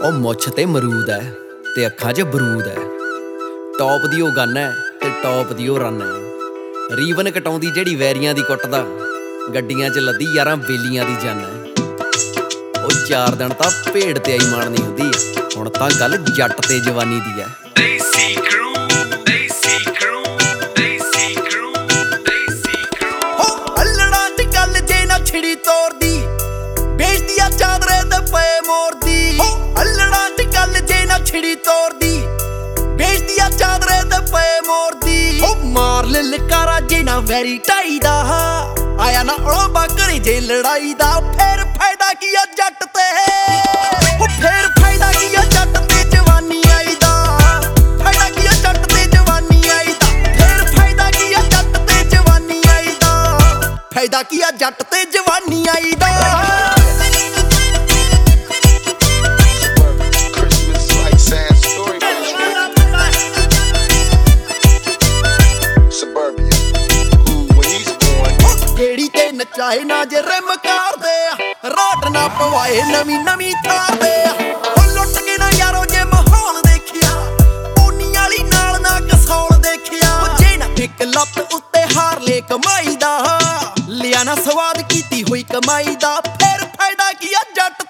ਉਹ 0.00 0.12
ਮੁੱਛ 0.12 0.48
ਤੇ 0.48 0.64
ਮਰੂਦ 0.66 1.10
ਹੈ 1.10 1.20
ਤੇ 1.76 1.86
ਅੱਖਾਂ 1.86 2.12
'ਚ 2.12 2.22
ਬਰੂਦ 2.26 2.66
ਹੈ 2.68 2.74
ਟੌਪ 3.78 4.06
ਦੀ 4.06 4.20
ਉਹ 4.20 4.30
ਗਨ 4.30 4.56
ਹੈ 4.56 4.70
ਤੇ 5.00 5.10
ਟੌਪ 5.22 5.52
ਦੀ 5.52 5.68
ਉਹ 5.68 5.78
ਰਨ 5.78 6.00
ਹੈ 6.02 6.96
ਰੀਵਨ 6.96 7.30
ਕਟਾਉਂਦੀ 7.30 7.70
ਜਿਹੜੀ 7.70 7.94
ਵੈਰੀਆਂ 7.96 8.34
ਦੀ 8.34 8.42
ਕੁੱਟਦਾ 8.42 8.84
ਗੱਡੀਆਂ 9.54 9.90
'ਚ 9.90 9.98
ਲੱਦੀ 9.98 10.26
ਯਾਰਾਂ 10.34 10.56
ਬੇਲੀਆਂ 10.58 11.04
ਦੀ 11.04 11.16
ਜਨ 11.22 11.40
ਹੈ 11.40 12.82
ਉਹ 12.82 12.90
ਚਾਰ 13.08 13.34
ਦਿਨ 13.34 13.52
ਤਾਂ 13.54 13.70
ਭੇਡ 13.92 14.18
ਤੇ 14.18 14.32
ਆਈ 14.32 14.50
ਮਾਰਨੀ 14.50 14.82
ਹੁੰਦੀ 14.82 15.02
ਹੈ 15.04 15.48
ਹੁਣ 15.56 15.68
ਤਾਂ 15.70 15.90
ਗੱਲ 16.00 16.16
ਜੱਟ 16.28 16.60
ਤੇ 16.68 16.78
ਜਵਾਨੀ 16.80 17.20
ਦੀ 17.20 17.40
ਹੈ 17.40 17.48
ਮਾਰ 36.00 36.06
ਲੈ 36.08 36.20
ਲਕਾਰਾ 36.22 36.78
ਜੇ 36.80 37.02
ਨਾ 37.02 37.18
ਵੈਰੀ 37.20 37.56
ਟਾਈ 37.58 37.98
ਦਾ। 37.98 38.12
ਆਇਆ 39.00 39.22
ਨਾ 39.22 39.32
ਉਹ 39.32 39.68
ਬਾਕਰੀ 39.68 40.18
ਜੇ 40.18 40.38
ਲੜਾਈ 40.40 40.94
ਦਾ। 40.94 41.08
ਫੇਰ 41.32 41.64
ਫਾਇਦਾ 41.74 42.08
ਕੀ 42.20 42.34
ਆ 42.34 42.44
ਜੱਟ 42.58 42.84
ਤੇ? 42.84 43.04
ਹੋ 44.20 44.26
ਫੇਰ 44.40 44.68
ਫਾਇਦਾ 44.80 45.10
ਕੀ 45.12 45.34
ਆ 45.34 45.44
ਜੱਟ 45.44 45.78
ਤੇ 45.88 46.02
ਜਵਾਨੀ 46.10 46.62
ਆਈ 46.76 46.94
ਦਾ? 47.00 47.12
ਫਾਇਦਾ 48.04 48.28
ਕੀ 48.30 48.46
ਆ 48.46 48.52
ਜੱਟ 48.62 48.86
ਤੇ 48.94 49.04
ਜਵਾਨੀ 49.06 49.68
ਆਈ 49.68 49.94
ਦਾ? 50.00 50.06
ਫੇਰ 50.38 50.64
ਫਾਇਦਾ 50.76 51.10
ਕੀ 51.10 51.32
ਆ 51.34 51.42
ਜੱਟ 51.50 51.78
ਤੇ 51.90 52.02
ਜਵਾਨੀ 52.04 52.60
ਆਈ 52.70 52.96
ਦਾ? 53.00 53.78
ਫਾਇਦਾ 53.94 54.22
ਕੀ 54.22 54.40
ਆ 54.40 54.50
ਜੱਟ 54.50 54.82
ਤੇ 54.82 55.04
ਜਵਾਨੀ 55.04 55.64
ਆਈ 55.76 55.94
ਦਾ? 56.00 56.09
ਤੇ 69.60 69.66
ਨਚਾਏ 69.66 69.82
ਨਾ 69.84 70.04
ਜੇ 70.04 70.20
ਰਿਮ 70.22 70.46
ਕਰਦੇ 70.56 71.14
ਆ, 71.26 71.70
ਰਾਟ 71.70 72.06
ਨਾ 72.10 72.26
ਪਵਾਏ 72.38 72.82
ਨਵੀਂ 72.82 73.18
ਨਵੀਂ 73.20 73.52
ਥਾਂ 73.64 73.96
ਤੇ 73.96 74.12
ਆ। 74.24 74.30
ਉਹ 74.68 74.86
ਲੁੱਟ 74.94 75.18
ਕੇ 75.18 75.36
ਨਾ 75.38 75.50
ਯਾਰੋ 75.50 75.84
ਜੇ 75.84 76.04
ਮਾਹੌਲ 76.04 76.60
ਦੇਖਿਆ, 76.62 77.10
ਪੋਨੀ 77.76 78.06
ਵਾਲੀ 78.16 78.42
ਨਾਲ 78.44 78.80
ਨਾ 78.82 78.98
ਕਸੌਲ 79.10 79.58
ਦੇਖਿਆ। 79.58 80.14
ਉਹ 80.14 80.38
ਜੇ 80.38 80.56
ਨਾ 80.56 80.66
ਇੱਕ 80.84 81.02
ਲੱਤ 81.04 81.38
ਉੱਤੇ 81.54 81.82
ਹਾਰ 81.96 82.20
ਲੈ 82.20 82.40
ਕਮਾਈ 82.50 82.96
ਦਾ, 82.96 83.38
ਲਿਆ 83.88 84.22
ਨਾ 84.24 84.34
ਸਵਾਦ 84.36 84.82
ਕੀਤੀ 84.82 85.22
ਹੋਈ 85.30 85.42
ਕਮਾਈ 85.52 85.96
ਦਾ, 85.96 86.14
ਫੇਰ 86.20 86.66
ਫਾਇਦਾ 86.78 87.12
ਕੀ 87.12 87.34
ਆ 87.34 87.44
ਜੱਟ 87.56 87.82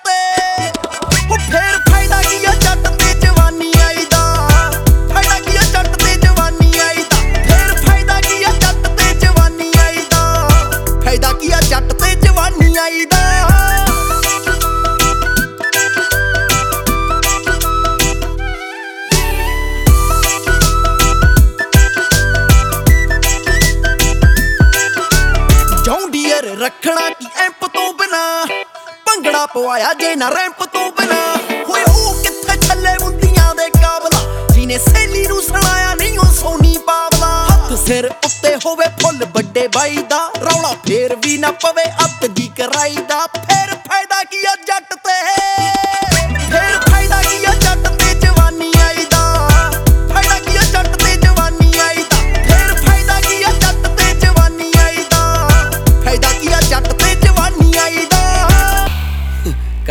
ਪਵਾਇਆ 29.54 29.92
ਜੇ 29.92 30.14
ਨਾ 30.16 30.28
ਰੈਂਪ 30.28 30.64
ਤੋਂ 30.64 30.90
ਬਿਨਾ। 30.90 31.36
ਹੋਏ 31.68 31.82
ਉਹ 31.82 32.22
ਕਿੱਥੇ 32.22 32.66
ਛੱਲੇ 32.66 32.96
ਮੁੰਦੀਆਂ 33.00 33.54
ਦੇ 33.54 33.68
ਕਾਬਲਾ? 33.70 34.46
ਜਿਹਨੇ 34.52 34.78
ਸੇਲੀ 34.78 35.26
ਨੂੰ 35.26 35.42
ਸੁਣਾਇਆ 35.42 35.94
ਨਹੀਂ, 35.94 36.18
ਉਹ 36.18 36.32
ਸੋਨੀ 36.34 36.78
ਪਾਵਲਾ। 36.78 37.46
ਹੱਥ 37.46 37.78
ਸਿਰ 37.86 38.06
ਉੱਤੇ 38.24 38.56
ਹੋਵੇ 38.66 38.86
ਫੁੱਲ 39.02 39.24
ਵੱਡੇ 39.24 39.68
ਬਾਈ 39.68 39.96
ਦਾ। 39.96 40.30
ਰੌਲਾ 40.40 40.72
ਫੇਰ 40.72 41.16
ਵੀ 41.16 41.38
ਨਾ 41.38 41.50
ਪਵੇ 41.50 41.84
ਅੱਤ 41.84 42.26
ਦੀ 42.26 42.50
ਕਰਾਈ 42.56 42.96
ਦਾ। 43.08 43.26
ਫੇਰ 43.26 43.74
ਫਾਇਦਾ 43.74 44.24
ਕੀ 44.24 44.44
ਆ 44.44 44.56
ਜੱਟ 44.66 44.94
ਤੇ? 44.94 45.39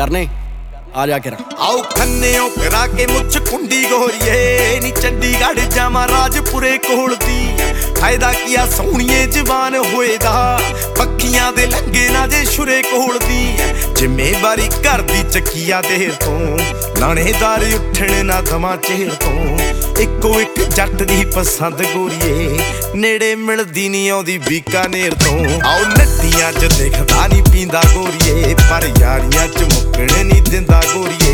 ਕਰਨੇ। 0.10 0.28
ਆ 0.96 1.06
ਜਾ 1.08 1.18
ਕੇ 1.20 1.32
ਆਓ 1.60 1.82
ਖੰਨਿਓ, 1.82 2.48
ਕਰਾ 2.50 2.86
ਕੇ 2.88 3.06
ਮੁੱਛ 3.06 3.38
ਕੁੰਡੀ 3.50 3.84
ਗੋਰੀਏ। 3.86 4.80
ਨੀ 4.84 4.92
ਚੰਡੀਗੜ੍ਹ 4.92 5.60
ਜਾਵਾਂ 5.76 6.08
ਰਾਜਪੁਰੇ 6.08 6.78
ਕੋਲ 6.78 7.16
ਦੀ। 7.16 7.56
ਫਾਇਦਾ 8.10 8.32
ਕੀਆ 8.34 8.66
ਸੋਹਣੀਏ 8.66 9.26
ਜਵਾਨ 9.26 9.76
ਹੋਏਦਾ 9.76 10.60
ਪੱਕੀਆਂ 10.98 11.54
ਦੇ 11.54 11.66
ਲੰਗੇ 11.66 12.10
ਨਾ 12.10 12.28
ਜੇ 12.28 12.46
ਸ਼ੁਰੇ 12.46 12.82
ਕੋਲ 12.82 13.20
ਦੀ। 13.20 13.58
ਜ਼ਿੰਮੇਵਾਰੀ 13.96 14.68
ਘਰ 14.68 15.02
ਦੀ 15.02 15.24
ਚੱਕੀਆ 15.34 15.82
ਦੇਰ 15.82 16.12
ਤੋਂ। 16.12 16.60
ਲਾਣੇਦਾਰ 17.00 17.66
ਉੱਠਣ 17.76 18.26
ਨਾ 18.26 18.42
ਦਮਾ 18.42 18.76
ਚਿਹਰ 18.76 19.10
ਤੋਂ। 19.10 19.60
ਇੱਕੋ 20.00 20.42
ਇੱਕ 20.42 20.62
ਜੱਟ 20.62 21.04
ਦੀ 21.04 21.26
ਪਸੰਦ 21.26 21.84
ਗੋਰੀਏ। 21.84 22.60
ਨੇੜੇ 22.96 23.36
ਮਿਲਦੀ 23.36 23.90
ਨਹੀਂ 23.90 24.10
ਆਉਂਦੀ 24.10 24.38
ਬੀਕਾਨੇਰ 24.38 25.14
ਤੋਂ। 25.14 25.62
ਆਓ 25.64 25.80
ਨੱਟੀਆਂ 25.80 26.54
'ਚ 26.54 26.66
ਦੇਖਦਾ 26.78 27.28
ਨਹੀਂ 27.28 27.44
ਪੀਂਦਾ 27.44 27.84
ਗੋਰੀਏ। 27.94 28.56
ਪਰ 28.72 28.90
ਯਾਰੀਆਂ 29.00 29.48
'ਚ 29.48 29.74
ਮੁੱਕਣ 29.74 30.08
ਨਹੀਂ 30.26 30.42
ਦਿੰਦਾ 30.42 30.82
ਗੋਰੀਏ। 30.94 31.10
ਆਓ 31.10 31.18
ਫਾਇਦਾ 31.18 31.29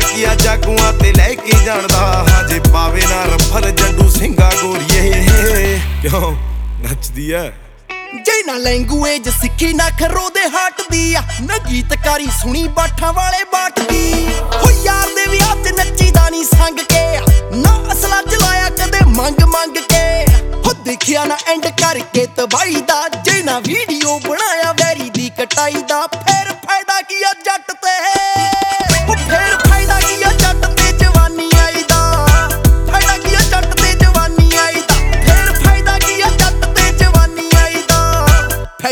ਕੀਆ 0.00 0.34
ਜਾਗੂਆਂ 0.34 0.92
ਤੇ 0.92 1.12
ਲੈ 1.12 1.34
ਕੇ 1.34 1.64
ਜਾਣਦਾ 1.64 2.24
ਹਜੇ 2.24 2.60
ਪਾਵੇ 2.72 3.02
ਨਾ 3.10 3.24
ਰਫਲ 3.24 3.70
ਜੱਡੂ 3.70 4.10
ਸਿੰਘਾ 4.10 4.50
ਗੋਰੀਏ। 4.62 5.80
ਕਿਉਂ? 6.02 6.32
ਨੱਚਦੀ 6.80 7.32
ਐ। 7.32 7.48
ਜੇ 8.24 8.42
ਨਾ 8.46 8.54
ਲੈਂਗੁਏਜ 8.54 9.28
ਸਿੱਖੀ 9.28 9.72
ਨਾ 9.72 9.88
ਖਰੋ 9.90 10.28
ਦੇ 10.28 10.40
ਹਟਦੀ 10.48 11.14
ਆ। 11.14 11.22
ਨਾ 11.42 11.58
ਗੀਤਕਾਰੀ 11.58 12.26
ਸੁਣੀ 12.42 12.68
ਬਾਠਾਂ 12.68 13.12
ਵਾਲੇ 13.12 13.44
ਬਾਟਦੀ। 13.44 14.28
ਹੋ 14.54 14.70
ਯਾਰ 14.84 15.08
ਦੇ 15.08 15.26
ਵਿਆਹ 15.30 15.56
'ਚ 15.56 15.68
ਨੱਚੀਦਾ 15.78 16.28
ਨਹੀਂ 16.28 16.44
ਸੰਗ 16.44 16.78
ਕੇ 16.78 17.20
ਨਾ 17.56 17.78
ਅਸਲਾ 17.92 18.22
ਚਲਾਇਆ 18.22 18.70
ਕਦੇ 18.70 19.04
ਮੰਗ 19.04 19.42
ਮੰਗ 19.42 19.76
ਕੇ। 19.76 20.24
ਹੋ 20.66 20.72
ਦੇਖਿਆ 20.72 21.24
ਨਾ 21.24 21.36
ਐਂਡ 21.46 21.66
ਕਰਕੇ 21.66 22.26
ਤਬਾਈ 22.36 22.80
ਦਾ। 22.88 23.08
ਜੇ 23.08 23.42
ਨਾ 23.42 23.58
ਵੀਡੀਓ 23.58 24.18
ਬਣਾਇਆ 24.18 24.72
ਵੈਰੀ 24.72 25.10
ਦੀ 25.10 25.30
ਕਟਾਈ 25.38 25.82
ਦਾ। 25.88 26.06
ਫੇਰ 26.06 26.37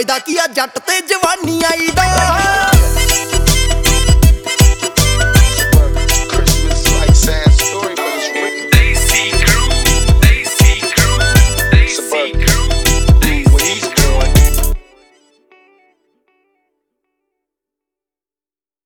ਫਾਇਦਾ 0.07 0.19
ਕੀ 0.19 0.37
ਆ 0.37 0.47
ਜੱਟ 0.47 0.79
ਤੇ 0.81 1.01
ਜਵਾਨੀ 1.03 1.61
ਆਈ 1.67 1.89
ਦਾ 1.97 2.76